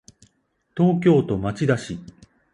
[0.75, 1.99] 東京都町田市